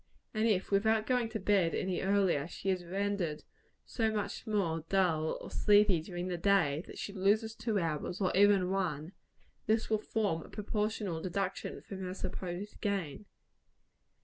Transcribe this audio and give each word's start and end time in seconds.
And 0.33 0.47
if 0.47 0.71
without 0.71 1.05
going 1.05 1.29
to 1.29 1.39
bed 1.39 1.75
any 1.75 2.01
earlier, 2.01 2.47
she 2.47 2.71
is 2.71 2.83
rendered 2.83 3.43
so 3.85 4.11
much 4.11 4.47
more 4.47 4.83
dull 4.89 5.37
or 5.39 5.51
sleepy 5.51 6.01
during 6.01 6.27
the 6.27 6.39
day, 6.39 6.83
that 6.87 6.97
she 6.97 7.13
loses 7.13 7.53
two 7.53 7.77
hours, 7.77 8.19
or 8.19 8.35
even 8.35 8.71
one, 8.71 9.11
this 9.67 9.91
will 9.91 9.99
form 9.99 10.41
a 10.41 10.49
proportional 10.49 11.21
deduction 11.21 11.83
from 11.83 11.99
her 12.01 12.15
supposed 12.15 12.81
gain. 12.81 13.27